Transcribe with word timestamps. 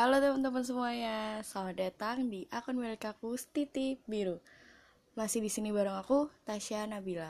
Halo 0.00 0.16
teman-teman 0.16 0.64
semuanya, 0.64 1.44
selamat 1.44 1.76
datang 1.76 2.32
di 2.32 2.48
akun 2.48 2.80
milik 2.80 3.04
aku 3.04 3.36
Stiti 3.36 4.00
Biru. 4.08 4.40
Masih 5.12 5.44
di 5.44 5.52
sini 5.52 5.76
bareng 5.76 5.92
aku, 5.92 6.32
Tasya 6.48 6.88
Nabila. 6.88 7.28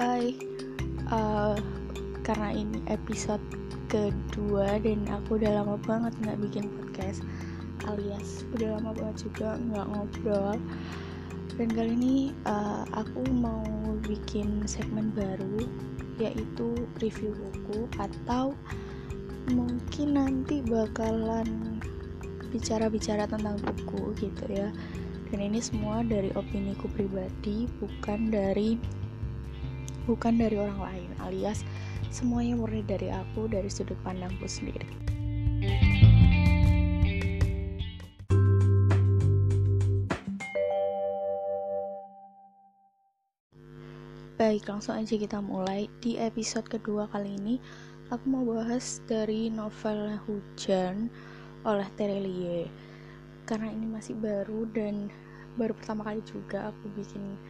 Hai, 0.00 0.32
uh, 1.12 1.60
karena 2.24 2.56
ini 2.56 2.80
episode 2.88 3.44
kedua 3.92 4.80
dan 4.80 5.04
aku 5.12 5.36
udah 5.36 5.60
lama 5.60 5.76
banget 5.84 6.16
nggak 6.24 6.40
bikin 6.40 6.72
podcast 6.72 7.20
alias 7.84 8.48
udah 8.56 8.80
lama 8.80 8.96
banget 8.96 9.28
juga 9.28 9.60
nggak 9.60 9.86
ngobrol 9.92 10.56
dan 11.54 11.68
kali 11.70 11.94
ini 11.94 12.16
uh, 12.50 12.82
aku 12.90 13.22
mau 13.30 13.62
bikin 14.02 14.66
segmen 14.66 15.14
baru 15.14 15.62
yaitu 16.18 16.74
review 16.98 17.34
buku 17.34 17.86
atau 17.98 18.54
mungkin 19.50 20.18
nanti 20.18 20.62
bakalan 20.66 21.78
bicara-bicara 22.50 23.26
tentang 23.26 23.58
buku 23.58 24.14
gitu 24.18 24.44
ya. 24.50 24.70
Dan 25.30 25.50
ini 25.50 25.58
semua 25.58 26.06
dari 26.06 26.30
opini 26.38 26.78
ku 26.78 26.86
pribadi 26.86 27.66
bukan 27.82 28.30
dari 28.30 28.78
bukan 30.06 30.36
dari 30.36 30.56
orang 30.60 30.78
lain 30.78 31.10
alias 31.24 31.64
semuanya 32.12 32.54
murni 32.54 32.84
dari 32.84 33.08
aku 33.10 33.48
dari 33.48 33.66
sudut 33.72 33.96
pandangku 34.04 34.44
sendiri 34.44 34.86
Baik, 44.44 44.68
langsung 44.68 44.92
aja 44.92 45.16
kita 45.16 45.40
mulai. 45.40 45.88
Di 46.04 46.20
episode 46.20 46.68
kedua 46.68 47.08
kali 47.08 47.40
ini, 47.40 47.56
aku 48.12 48.28
mau 48.28 48.44
bahas 48.44 49.00
dari 49.08 49.48
novel 49.48 50.20
Hujan 50.28 51.08
oleh 51.64 51.88
Terelie. 51.96 52.68
Karena 53.48 53.72
ini 53.72 53.88
masih 53.88 54.12
baru 54.20 54.68
dan 54.68 55.08
baru 55.56 55.72
pertama 55.72 56.04
kali 56.04 56.20
juga 56.28 56.68
aku 56.68 56.92
bikin 56.92 57.40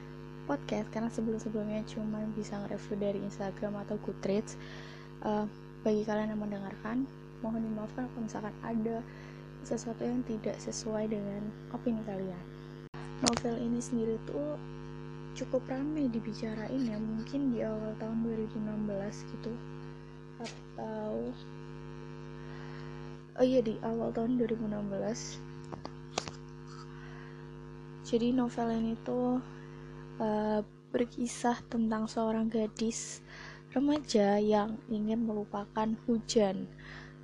podcast 0.46 0.86
karena 0.94 1.10
sebelum-sebelumnya 1.10 1.82
cuma 1.90 2.22
bisa 2.38 2.62
nge-review 2.62 2.94
dari 3.02 3.18
Instagram 3.26 3.74
atau 3.82 3.98
Goodreads. 3.98 4.54
Uh, 5.26 5.50
bagi 5.82 6.06
kalian 6.06 6.30
yang 6.30 6.46
mendengarkan, 6.46 7.10
mohon 7.42 7.58
dimaafkan 7.58 8.06
kalau 8.06 8.22
misalkan 8.22 8.54
ada 8.62 9.02
sesuatu 9.66 10.06
yang 10.06 10.22
tidak 10.30 10.54
sesuai 10.62 11.10
dengan 11.10 11.42
opini 11.74 12.06
kalian. 12.06 12.44
Novel 13.26 13.58
ini 13.66 13.82
sendiri 13.82 14.14
tuh 14.30 14.54
cukup 15.34 15.66
ramai 15.66 16.06
dibicarain 16.08 16.78
ya 16.78 16.96
mungkin 16.96 17.50
di 17.50 17.60
awal 17.66 17.92
tahun 17.98 18.22
2016 18.22 19.30
gitu. 19.34 19.52
Atau 20.40 21.34
oh 23.34 23.44
iya 23.44 23.60
di 23.60 23.74
awal 23.82 24.14
tahun 24.14 24.38
2016 24.38 25.54
jadi 28.04 28.36
novel 28.36 28.68
ini 28.78 28.94
tuh 29.00 29.40
uh, 30.20 30.60
berkisah 30.94 31.58
tentang 31.66 32.06
seorang 32.06 32.46
gadis 32.46 33.24
remaja 33.74 34.38
yang 34.38 34.78
ingin 34.86 35.24
melupakan 35.26 35.88
hujan. 36.06 36.68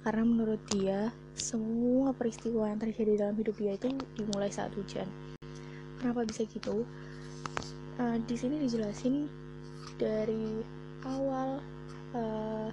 Karena 0.00 0.25
menurut 0.27 0.58
dia 0.72 1.14
semua 1.36 2.11
peristiwa 2.11 2.66
yang 2.66 2.83
terjadi 2.83 3.28
dalam 3.28 3.36
hidup 3.38 3.55
dia 3.61 3.78
itu 3.78 3.92
dimulai 4.19 4.50
saat 4.50 4.75
hujan. 4.75 5.06
Kenapa 6.00 6.25
bisa 6.25 6.48
gitu 6.48 6.83
uh, 8.00 8.16
di 8.24 8.34
sini 8.34 8.56
dijelasin 8.64 9.28
dari 10.00 10.64
awal 11.04 11.60
uh, 12.16 12.72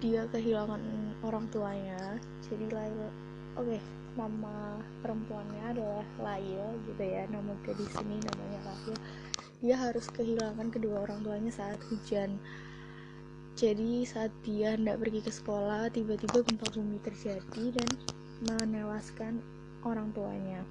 dia 0.00 0.24
kehilangan 0.32 0.80
orang 1.20 1.44
tuanya. 1.52 2.16
Jadi 2.48 2.72
Lail 2.72 3.12
oke 3.60 3.68
okay, 3.68 3.80
nama 4.16 4.80
perempuannya 5.04 5.76
adalah 5.76 6.06
Lail 6.18 6.80
gitu 6.88 7.04
ya 7.04 7.28
nama 7.28 7.52
gadis 7.62 7.92
ini 8.00 8.16
namanya 8.16 8.60
Lail 8.72 8.96
dia 9.60 9.76
harus 9.76 10.08
kehilangan 10.08 10.72
kedua 10.72 11.04
orang 11.04 11.20
tuanya 11.20 11.52
saat 11.52 11.76
hujan. 11.92 12.40
Jadi 13.60 14.08
saat 14.08 14.32
dia 14.40 14.72
hendak 14.72 15.04
pergi 15.04 15.20
ke 15.20 15.28
sekolah 15.28 15.92
tiba-tiba 15.92 16.40
gempa 16.40 16.64
bumi 16.72 16.96
terjadi 17.04 17.76
dan 17.76 17.90
menewaskan 18.40 19.44
orang 19.84 20.08
tuanya. 20.16 20.64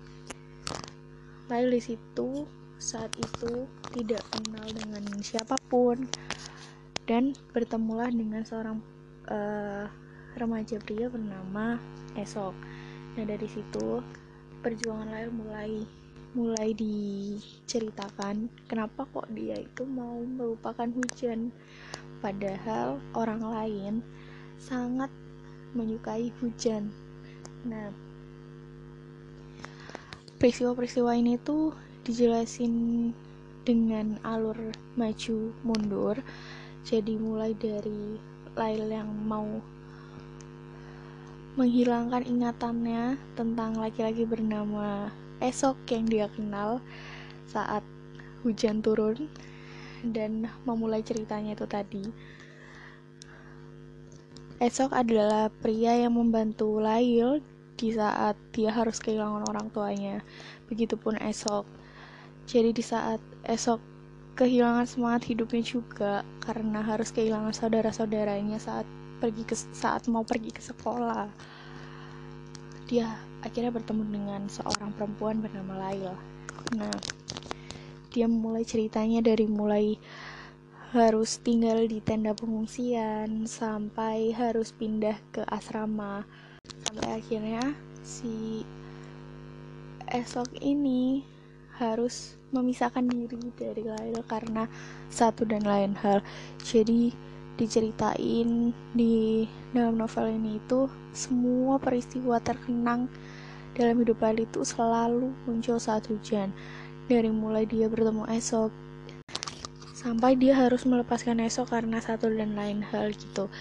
Lail 1.53 1.69
di 1.69 1.81
situ 1.85 2.49
saat 2.79 3.11
itu 3.19 3.67
tidak 3.91 4.23
kenal 4.31 4.63
dengan 4.71 5.03
siapa 5.19 5.59
pun 5.67 6.07
dan 7.03 7.35
bertemulah 7.51 8.07
dengan 8.07 8.47
seorang 8.47 8.79
uh, 9.27 9.85
remaja 10.39 10.79
pria 10.79 11.11
bernama 11.11 11.75
Esok. 12.15 12.55
Nah 13.19 13.25
dari 13.27 13.45
situ 13.51 13.99
perjuangan 14.63 15.11
Lail 15.11 15.29
mulai 15.35 15.71
mulai 16.37 16.71
diceritakan 16.77 18.47
kenapa 18.69 19.03
kok 19.11 19.27
dia 19.33 19.59
itu 19.59 19.81
mau 19.83 20.21
melupakan 20.21 20.87
hujan 20.87 21.49
padahal 22.21 23.01
orang 23.17 23.41
lain 23.43 23.93
sangat 24.55 25.11
menyukai 25.75 26.31
hujan. 26.39 26.93
Nah 27.67 27.91
peristiwa-peristiwa 30.39 31.11
ini 31.19 31.35
tuh 31.41 31.75
dijelasin 32.09 33.13
dengan 33.61 34.17
alur 34.25 34.57
maju 34.97 35.53
mundur. 35.61 36.17
Jadi 36.81 37.13
mulai 37.21 37.53
dari 37.53 38.17
Lail 38.57 38.89
yang 38.89 39.13
mau 39.29 39.45
menghilangkan 41.53 42.25
ingatannya 42.25 43.13
tentang 43.37 43.77
laki-laki 43.77 44.25
bernama 44.25 45.13
Esok 45.37 45.77
yang 45.93 46.09
dia 46.09 46.27
kenal 46.33 46.81
saat 47.45 47.85
hujan 48.41 48.81
turun 48.81 49.29
dan 50.01 50.49
memulai 50.65 51.05
ceritanya 51.05 51.53
itu 51.53 51.69
tadi. 51.69 52.09
Esok 54.57 54.97
adalah 54.97 55.53
pria 55.61 55.93
yang 55.93 56.17
membantu 56.17 56.81
Lail 56.81 57.45
di 57.77 57.93
saat 57.93 58.33
dia 58.49 58.73
harus 58.73 58.97
kehilangan 58.97 59.45
orang 59.45 59.69
tuanya. 59.69 60.25
Begitupun 60.67 61.15
Esok 61.21 61.78
jadi 62.49 62.73
di 62.73 62.81
saat 62.81 63.21
esok 63.45 63.77
kehilangan 64.33 64.89
semangat 64.89 65.29
hidupnya 65.29 65.61
juga 65.61 66.25
karena 66.41 66.81
harus 66.81 67.13
kehilangan 67.13 67.53
saudara-saudaranya 67.53 68.57
saat 68.57 68.89
pergi 69.21 69.45
ke 69.45 69.53
saat 69.53 70.09
mau 70.09 70.25
pergi 70.25 70.49
ke 70.49 70.57
sekolah. 70.57 71.29
Dia 72.89 73.05
akhirnya 73.45 73.69
bertemu 73.69 74.03
dengan 74.09 74.41
seorang 74.49 74.97
perempuan 74.97 75.45
bernama 75.45 75.77
Laila. 75.77 76.17
Nah, 76.73 76.97
dia 78.09 78.25
mulai 78.25 78.65
ceritanya 78.65 79.21
dari 79.21 79.45
mulai 79.45 80.01
harus 80.89 81.37
tinggal 81.45 81.85
di 81.85 82.01
tenda 82.01 82.33
pengungsian 82.33 83.45
sampai 83.45 84.33
harus 84.33 84.73
pindah 84.73 85.21
ke 85.29 85.45
asrama 85.45 86.25
sampai 86.65 87.21
akhirnya 87.21 87.77
si 88.01 88.65
esok 90.09 90.49
ini 90.65 91.21
harus 91.79 92.35
memisahkan 92.51 93.07
diri 93.07 93.39
dari 93.55 93.87
Lail 93.87 94.19
karena 94.27 94.67
satu 95.07 95.47
dan 95.47 95.63
lain 95.63 95.95
hal. 95.95 96.19
Jadi 96.59 97.15
diceritain 97.55 98.75
di 98.91 99.47
dalam 99.71 99.95
novel 99.95 100.35
ini 100.35 100.59
itu 100.59 100.91
semua 101.15 101.79
peristiwa 101.79 102.39
terkenang 102.43 103.07
dalam 103.79 103.95
hidup 104.03 104.19
Lail 104.19 104.43
itu 104.43 104.61
selalu 104.67 105.31
muncul 105.47 105.79
saat 105.79 106.03
hujan. 106.11 106.51
Dari 107.07 107.31
mulai 107.31 107.63
dia 107.65 107.87
bertemu 107.87 108.27
esok 108.29 108.89
sampai 109.99 110.39
dia 110.39 110.55
harus 110.55 110.87
melepaskan 110.87 111.43
esok 111.43 111.75
karena 111.75 111.99
satu 111.99 112.31
dan 112.31 112.55
lain 112.55 112.79
hal 112.79 113.11
gitu. 113.11 113.51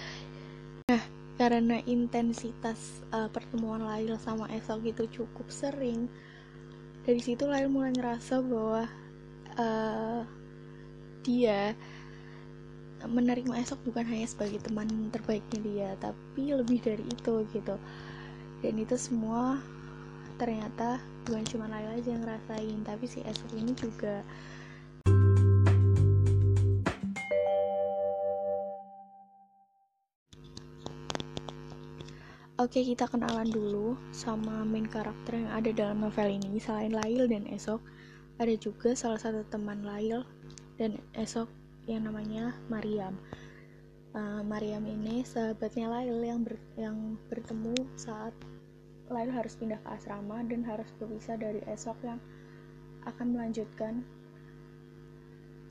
Nah 0.87 1.03
karena 1.35 1.83
intensitas 1.83 3.03
uh, 3.11 3.27
pertemuan 3.27 3.83
Lail 3.83 4.15
sama 4.15 4.47
esok 4.55 4.87
itu 4.87 5.03
cukup 5.19 5.51
sering 5.51 6.07
dari 7.09 7.25
situ 7.25 7.49
Lail 7.49 7.73
mulai 7.73 7.89
ngerasa 7.89 8.37
bahwa 8.45 8.85
uh, 9.57 10.21
dia 11.25 11.73
menerima 13.01 13.65
esok 13.65 13.81
bukan 13.89 14.05
hanya 14.05 14.29
sebagai 14.29 14.61
teman 14.61 15.09
terbaiknya 15.09 15.59
dia 15.65 15.89
tapi 15.97 16.53
lebih 16.53 16.77
dari 16.85 17.09
itu 17.09 17.49
gitu. 17.49 17.81
Dan 18.61 18.77
itu 18.77 18.93
semua 18.93 19.57
ternyata 20.37 21.01
bukan 21.25 21.41
cuma 21.49 21.65
Laila 21.65 21.97
aja 21.97 22.13
yang 22.13 22.21
ngerasain 22.21 22.79
tapi 22.85 23.09
si 23.09 23.25
esok 23.25 23.57
ini 23.57 23.73
juga 23.73 24.21
Oke, 32.59 32.83
kita 32.83 33.07
kenalan 33.07 33.47
dulu 33.47 33.95
sama 34.11 34.67
main 34.67 34.83
karakter 34.83 35.47
yang 35.47 35.47
ada 35.47 35.71
dalam 35.71 36.03
novel 36.03 36.27
ini. 36.27 36.59
Selain 36.59 36.91
Lail 36.91 37.23
dan 37.31 37.47
Esok, 37.47 37.79
ada 38.35 38.51
juga 38.59 38.91
salah 38.99 39.15
satu 39.15 39.47
teman 39.47 39.87
Lail 39.87 40.27
dan 40.75 40.99
esok 41.15 41.47
yang 41.87 42.03
namanya 42.03 42.51
Mariam 42.67 43.15
uh, 44.11 44.43
Mariam 44.43 44.83
ini 44.83 45.23
sahabatnya 45.23 45.87
Lail 45.87 46.19
yang 46.19 46.43
ber, 46.43 46.59
yang 46.75 47.15
bertemu 47.31 47.75
saat 47.95 48.35
Lail 49.07 49.31
harus 49.31 49.55
pindah 49.55 49.79
ke 49.79 49.89
asrama 49.95 50.43
dan 50.43 50.59
harus 50.67 50.91
berpisah 50.99 51.39
dari 51.39 51.63
esok 51.63 51.95
yang 52.03 52.19
akan 53.07 53.39
melanjutkan 53.39 54.03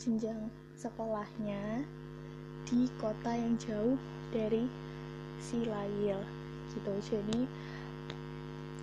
jenjang 0.01 0.49
sekolahnya 0.73 1.85
di 2.65 2.89
kota 2.97 3.33
yang 3.37 3.61
jauh 3.61 4.01
dari 4.33 4.65
si 5.37 5.69
Lail 5.69 6.38
gitu. 6.79 7.19
Jadi 7.19 7.51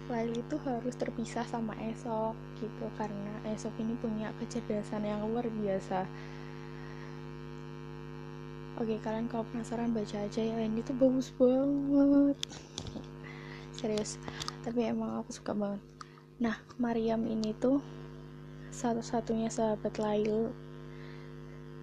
Lail 0.05 0.37
itu 0.37 0.55
harus 0.61 0.93
terpisah 0.93 1.41
sama 1.49 1.73
esok 1.81 2.37
gitu 2.61 2.85
karena 2.93 3.41
esok 3.49 3.73
ini 3.81 3.97
punya 3.97 4.29
kecerdasan 4.37 5.01
yang 5.01 5.25
luar 5.25 5.49
biasa. 5.49 6.05
Oke 8.77 9.01
kalian 9.01 9.25
kalau 9.31 9.47
penasaran 9.49 9.95
baca 9.95 10.19
aja 10.21 10.41
ya 10.45 10.61
ini 10.61 10.85
tuh 10.85 10.93
bagus 10.93 11.33
banget. 11.33 12.37
Serius 13.73 14.21
tapi 14.61 14.85
emang 14.85 15.25
aku 15.25 15.33
suka 15.33 15.57
banget. 15.57 15.81
Nah 16.37 16.61
Mariam 16.77 17.25
ini 17.25 17.57
tuh 17.57 17.81
satu-satunya 18.69 19.49
sahabat 19.49 19.97
Lail 19.97 20.53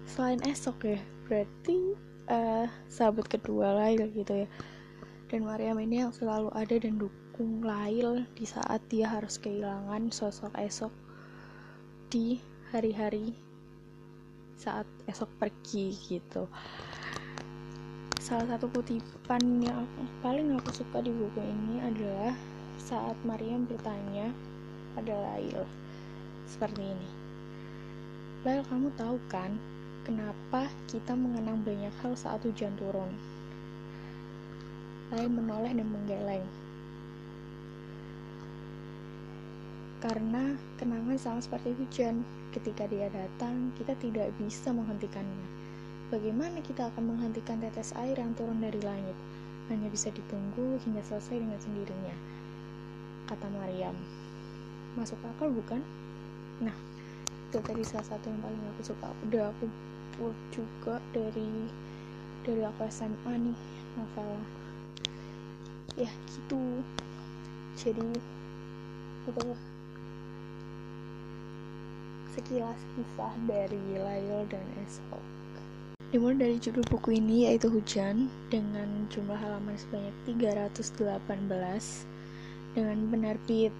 selain 0.07 0.39
esok 0.47 0.95
ya 0.95 0.99
berarti 1.27 1.97
uh, 2.29 2.69
sahabat 2.87 3.27
kedua 3.27 3.73
Lail 3.83 4.13
gitu 4.13 4.45
ya 4.45 4.47
dan 5.33 5.49
Mariam 5.49 5.81
ini 5.81 6.05
yang 6.05 6.13
selalu 6.13 6.53
ada 6.53 6.77
dan 6.77 7.01
dukung 7.01 7.65
Lail 7.65 8.21
di 8.37 8.45
saat 8.45 8.85
dia 8.85 9.09
harus 9.09 9.41
kehilangan 9.41 10.13
sosok 10.13 10.53
esok 10.61 10.93
di 12.13 12.37
hari-hari 12.69 13.33
saat 14.53 14.85
esok 15.09 15.33
pergi 15.41 15.97
gitu. 16.05 16.45
Salah 18.21 18.45
satu 18.45 18.69
kutipan 18.69 19.41
yang 19.57 19.89
paling 20.21 20.53
aku 20.53 20.69
suka 20.69 21.01
di 21.01 21.09
buku 21.09 21.41
ini 21.41 21.81
adalah 21.81 22.37
saat 22.77 23.17
Mariam 23.25 23.65
bertanya 23.65 24.29
pada 24.93 25.17
Lail 25.17 25.65
seperti 26.45 26.83
ini 26.85 27.09
Lail 28.45 28.61
kamu 28.69 28.93
tahu 28.99 29.17
kan 29.31 29.57
kenapa 30.05 30.69
kita 30.91 31.17
mengenang 31.17 31.63
banyak 31.65 31.93
hal 32.03 32.13
saat 32.13 32.43
hujan 32.45 32.75
turun 32.77 33.09
Lail 35.13 35.29
menoleh 35.29 35.71
dan 35.71 35.87
menggeleng 35.87 36.45
karena 40.03 40.59
kenangan 40.75 41.15
sama 41.15 41.39
seperti 41.39 41.71
hujan 41.79 42.27
ketika 42.51 42.83
dia 42.91 43.07
datang 43.07 43.71
kita 43.79 43.95
tidak 44.03 44.35
bisa 44.35 44.75
menghentikannya 44.75 45.63
Bagaimana 46.13 46.61
kita 46.61 46.93
akan 46.93 47.09
menghentikan 47.09 47.57
tetes 47.57 47.89
air 47.97 48.13
yang 48.13 48.37
turun 48.37 48.61
dari 48.61 48.77
langit? 48.85 49.17
Hanya 49.73 49.89
bisa 49.89 50.13
ditunggu 50.13 50.77
hingga 50.85 51.01
selesai 51.01 51.41
dengan 51.41 51.57
sendirinya. 51.57 52.13
Kata 53.25 53.49
Maryam. 53.49 53.97
Masuk 54.93 55.17
akal 55.25 55.49
bukan? 55.49 55.81
Nah, 56.61 56.77
itu 57.49 57.57
tadi 57.65 57.81
salah 57.81 58.05
satu 58.05 58.29
yang 58.29 58.45
paling 58.45 58.61
aku 58.61 58.93
suka. 58.93 59.09
Udah 59.25 59.49
aku 59.57 59.65
put 60.13 60.37
juga 60.53 61.01
dari 61.17 61.65
dari 62.45 62.61
aku 62.61 62.85
SMA 62.93 63.33
nih 63.33 63.57
novel. 63.97 64.62
Ya 65.93 66.09
gitu. 66.09 66.81
Jadi 67.77 68.01
itu 69.29 69.47
sekilas 72.33 72.81
kisah 72.97 73.33
dari 73.45 73.77
Layol 73.93 74.49
dan 74.49 74.65
Esok. 74.81 75.21
Dimulai 76.09 76.37
dari 76.37 76.57
judul 76.57 76.81
buku 76.89 77.17
ini 77.17 77.45
yaitu 77.49 77.69
Hujan 77.69 78.29
dengan 78.49 79.05
jumlah 79.13 79.37
halaman 79.37 79.77
sebanyak 79.77 80.13
318 80.33 81.29
dengan 82.73 82.97
penerbit 83.09 83.73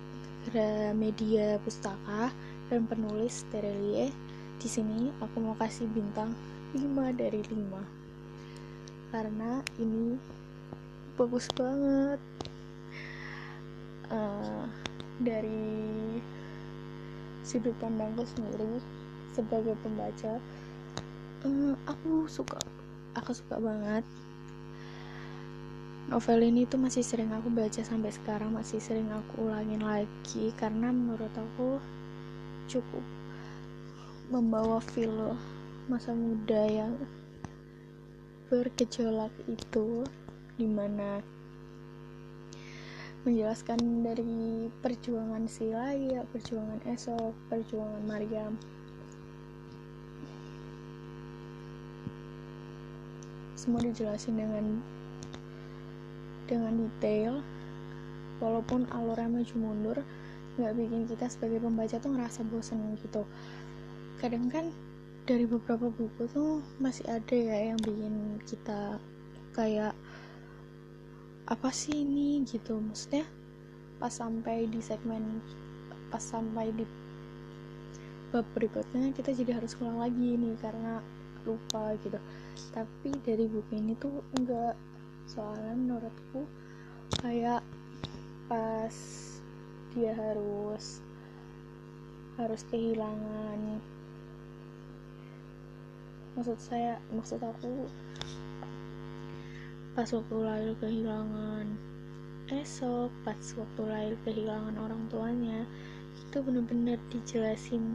Media 0.93 1.57
Pustaka 1.61 2.29
dan 2.69 2.85
penulis 2.85 3.41
Terelie. 3.49 4.13
Di 4.61 4.69
sini 4.69 5.09
aku 5.17 5.41
mau 5.41 5.57
kasih 5.57 5.89
bintang 5.89 6.37
5 6.77 7.13
dari 7.13 7.41
5 7.41 9.13
karena 9.13 9.61
ini 9.77 10.17
bagus 11.15 11.47
banget. 11.53 12.19
Uh, 14.09 14.65
dari 15.21 16.19
sudut 17.45 17.75
pandangku 17.77 18.25
sendiri 18.25 18.81
sebagai 19.33 19.73
pembaca 19.81 20.37
uh, 21.43 21.73
aku 21.85 22.25
suka 22.25 22.57
aku 23.13 23.31
suka 23.35 23.59
banget. 23.59 24.05
Novel 26.11 26.45
ini 26.45 26.67
tuh 26.67 26.77
masih 26.77 27.01
sering 27.01 27.31
aku 27.31 27.47
baca 27.47 27.79
sampai 27.79 28.11
sekarang 28.11 28.51
masih 28.51 28.77
sering 28.83 29.07
aku 29.09 29.47
ulangin 29.47 29.81
lagi 29.81 30.51
karena 30.59 30.91
menurut 30.91 31.31
aku 31.31 31.79
cukup 32.67 33.01
membawa 34.27 34.83
feel 34.83 35.35
masa 35.87 36.11
muda 36.15 36.63
yang 36.67 36.95
bergejolak 38.51 39.31
itu 39.47 40.03
di 40.59 40.67
mana 40.69 41.19
menjelaskan 43.23 44.03
dari 44.03 44.67
perjuangan 44.83 45.47
si 45.47 45.71
Laya, 45.71 46.27
perjuangan 46.29 46.83
Esok, 46.83 47.31
perjuangan 47.47 48.03
Maryam 48.03 48.59
semua 53.63 53.79
dijelasin 53.79 54.35
dengan 54.35 54.83
dengan 56.51 56.75
detail. 56.75 57.39
Walaupun 58.43 58.91
alurnya 58.91 59.31
maju 59.31 59.55
mundur 59.55 59.97
nggak 60.59 60.75
bikin 60.75 61.07
kita 61.07 61.31
sebagai 61.31 61.63
pembaca 61.63 61.95
tuh 61.95 62.11
ngerasa 62.11 62.43
bosan 62.51 62.99
gitu. 62.99 63.23
Kadang 64.19 64.51
kan 64.51 64.67
dari 65.23 65.47
beberapa 65.47 65.87
buku 65.87 66.27
tuh 66.27 66.59
masih 66.83 67.07
ada 67.07 67.31
ya 67.31 67.71
yang 67.71 67.79
bikin 67.79 68.43
kita 68.43 68.99
kayak 69.55 69.95
apa 71.53 71.69
sih 71.69 72.01
ini 72.01 72.41
gitu? 72.49 72.81
Maksudnya 72.81 73.29
pas 74.01 74.09
sampai 74.09 74.65
di 74.65 74.81
segmen 74.81 75.37
pas 76.09 76.21
sampai 76.21 76.73
di 76.73 76.81
bab 78.33 78.49
berikutnya 78.57 79.13
kita 79.13 79.29
jadi 79.37 79.61
harus 79.61 79.77
ulang 79.77 80.01
lagi 80.01 80.33
nih 80.33 80.57
karena 80.57 80.97
lupa 81.45 81.93
gitu. 82.01 82.17
Tapi 82.73 83.13
dari 83.21 83.45
buku 83.45 83.77
ini 83.77 83.93
tuh 84.01 84.25
enggak. 84.33 84.73
Soalnya 85.29 85.77
menurutku 85.77 86.41
kayak 87.21 87.61
pas 88.49 88.95
dia 89.93 90.17
harus 90.17 91.05
harus 92.33 92.61
kehilangan 92.73 93.77
maksud 96.33 96.57
saya 96.57 96.97
maksud 97.13 97.37
aku 97.45 97.85
pas 99.93 100.09
waktu 100.09 100.35
lahir 100.41 100.73
kehilangan 100.81 101.67
esok 102.49 103.09
pas 103.23 103.45
waktu 103.57 103.81
lahir 103.85 104.15
kehilangan 104.25 104.75
orang 104.77 105.05
tuanya 105.09 105.65
itu 106.17 106.37
bener-bener 106.41 106.97
dijelasin 107.13 107.93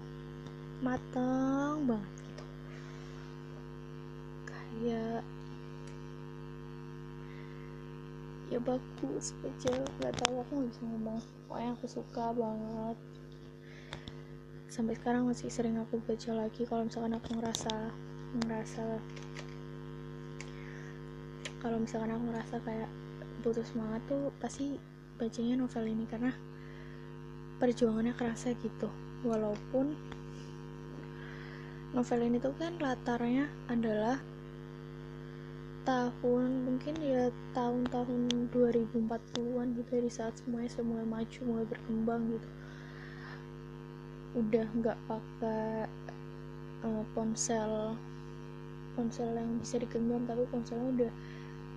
matang 0.83 1.87
banget 1.91 2.35
ya 4.79 5.23
ya 8.49 8.59
bagus 8.65 9.37
aja. 9.45 9.75
Nggak 10.01 10.15
tahu 10.25 10.35
aku 10.41 10.53
nggak 10.57 10.69
bisa 10.73 10.83
ngomong. 10.89 11.21
Pokoknya 11.49 11.71
aku 11.77 11.87
suka 11.89 12.25
banget. 12.33 12.97
Sampai 14.69 14.95
sekarang 14.97 15.29
masih 15.29 15.49
sering 15.53 15.77
aku 15.81 16.01
baca 16.05 16.33
lagi 16.33 16.63
kalau 16.65 16.89
misalkan 16.89 17.17
aku 17.17 17.29
ngerasa 17.37 17.73
ngerasa 18.45 18.85
kalau 21.59 21.83
misalkan 21.83 22.15
aku 22.15 22.23
ngerasa 22.31 22.57
kayak 22.63 22.91
butuh 23.43 23.67
semangat 23.67 24.03
tuh 24.07 24.31
pasti 24.39 24.79
bacanya 25.19 25.59
novel 25.59 25.85
ini 25.91 26.07
karena 26.07 26.31
perjuangannya 27.59 28.15
kerasa 28.15 28.55
gitu. 28.59 28.87
Walaupun 29.27 29.99
novel 31.95 32.21
ini 32.23 32.39
tuh 32.39 32.55
kan 32.55 32.79
latarnya 32.79 33.51
adalah 33.67 34.23
tahun 35.83 36.69
mungkin 36.69 37.01
ya 37.01 37.33
tahun-tahun 37.57 38.53
2040-an 38.53 39.67
gitu 39.81 39.91
ya, 39.97 40.03
di 40.05 40.13
saat 40.13 40.35
semuanya 40.39 40.71
semua 40.71 41.03
maju 41.03 41.39
mulai 41.43 41.67
berkembang 41.67 42.23
gitu. 42.39 42.49
Udah 44.39 44.67
nggak 44.79 44.99
pakai 45.11 45.89
uh, 46.87 47.05
ponsel 47.17 47.99
ponsel 48.95 49.31
yang 49.31 49.63
bisa 49.63 49.79
digenggam 49.79 50.27
tapi 50.27 50.43
ponselnya 50.51 50.87
udah 50.91 51.13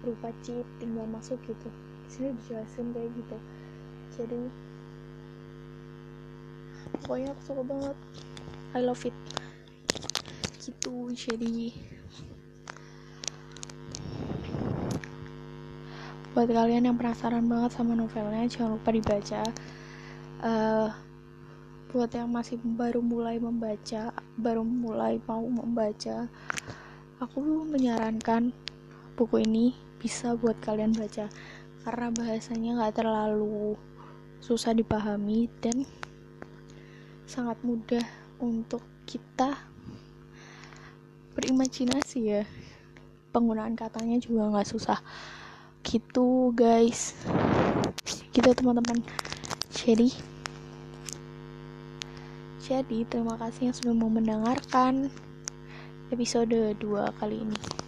berupa 0.02 0.34
chip 0.42 0.66
tinggal 0.82 1.06
masuk 1.08 1.38
gitu. 1.46 1.70
Di 2.06 2.10
sini 2.10 2.30
dijelasin 2.36 2.92
kayak 2.92 3.10
gitu. 3.16 3.38
Jadi 4.18 4.42
pokoknya 7.02 7.30
aku 7.32 7.42
suka 7.46 7.64
banget. 7.64 7.98
I 8.76 8.82
love 8.84 9.06
it. 9.06 9.16
Gitu 10.60 10.94
jadi. 11.14 11.72
Buat 16.32 16.48
kalian 16.48 16.88
yang 16.88 16.98
penasaran 16.98 17.46
banget 17.46 17.72
sama 17.76 17.94
novelnya 17.94 18.48
jangan 18.50 18.80
lupa 18.80 18.90
dibaca. 18.92 19.42
Uh, 20.42 20.90
buat 21.92 22.08
yang 22.16 22.32
masih 22.32 22.56
baru 22.56 23.04
mulai 23.04 23.36
membaca 23.36 24.16
baru 24.40 24.64
mulai 24.64 25.20
mau 25.28 25.44
membaca 25.44 26.32
aku 27.20 27.68
menyarankan 27.68 28.56
buku 29.20 29.44
ini 29.44 29.76
bisa 30.02 30.34
buat 30.34 30.58
kalian 30.66 30.98
baca. 30.98 31.30
Karena 31.86 32.10
bahasanya 32.10 32.82
nggak 32.82 33.06
terlalu 33.06 33.78
susah 34.42 34.74
dipahami 34.74 35.46
dan 35.62 35.86
sangat 37.30 37.62
mudah 37.62 38.02
untuk 38.42 38.82
kita 39.06 39.54
berimajinasi 41.38 42.20
ya. 42.26 42.44
Penggunaan 43.30 43.78
katanya 43.78 44.18
juga 44.18 44.50
nggak 44.50 44.70
susah. 44.74 44.98
Gitu 45.86 46.50
guys. 46.58 47.14
Gitu 48.34 48.50
teman-teman. 48.58 49.06
Jadi 49.70 50.10
jadi 52.72 53.04
terima 53.04 53.36
kasih 53.36 53.70
yang 53.70 53.76
sudah 53.76 53.94
mau 53.94 54.08
mendengarkan 54.08 55.12
episode 56.08 56.56
2 56.80 57.20
kali 57.20 57.44
ini 57.44 57.81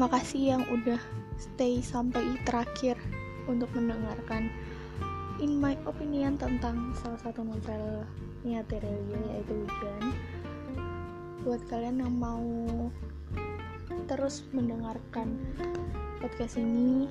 makasih 0.00 0.56
yang 0.56 0.64
udah 0.72 0.96
stay 1.36 1.84
sampai 1.84 2.24
terakhir 2.48 2.96
untuk 3.44 3.68
mendengarkan 3.76 4.48
in 5.44 5.60
my 5.60 5.76
opinion 5.84 6.40
tentang 6.40 6.96
salah 7.04 7.20
satu 7.20 7.44
novel 7.44 8.08
Nia 8.40 8.64
Terelia 8.64 9.20
yaitu 9.36 9.52
Hujan 9.52 10.16
buat 11.44 11.60
kalian 11.68 12.00
yang 12.00 12.16
mau 12.16 12.48
terus 14.08 14.40
mendengarkan 14.56 15.36
podcast 16.24 16.56
ini 16.56 17.04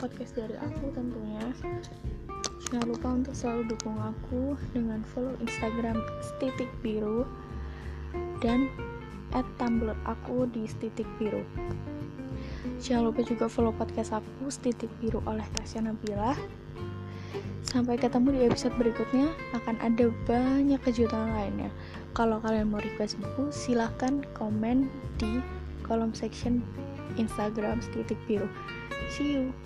podcast 0.00 0.32
dari 0.32 0.56
aku 0.56 0.88
tentunya 0.96 1.44
jangan 2.72 2.96
lupa 2.96 3.08
untuk 3.12 3.36
selalu 3.36 3.76
dukung 3.76 4.00
aku 4.00 4.56
dengan 4.72 5.04
follow 5.12 5.36
instagram 5.44 6.00
stitik 6.24 6.72
biru 6.80 7.28
dan 8.40 8.72
at 9.32 9.44
tumblr 9.56 9.96
aku 10.04 10.48
di 10.48 10.64
stitik 10.68 11.08
biru 11.20 11.44
jangan 12.78 13.10
lupa 13.10 13.20
juga 13.26 13.48
follow 13.48 13.74
podcast 13.74 14.16
aku 14.16 14.48
stitik 14.48 14.88
biru 15.00 15.18
oleh 15.26 15.44
Tasya 15.56 15.84
Nabila 15.84 16.36
Sampai 17.72 17.96
ketemu 17.96 18.36
di 18.36 18.40
episode 18.44 18.76
berikutnya, 18.76 19.32
akan 19.56 19.80
ada 19.80 20.12
banyak 20.28 20.76
kejutan 20.84 21.32
lainnya. 21.32 21.72
Kalau 22.12 22.36
kalian 22.44 22.68
mau 22.68 22.82
request 22.84 23.16
buku, 23.16 23.48
silahkan 23.48 24.20
komen 24.36 24.92
di 25.16 25.40
kolom 25.88 26.12
section 26.12 26.60
Instagram 27.16 27.80
titik 27.96 28.20
biru. 28.28 28.44
See 29.16 29.40
you. 29.40 29.56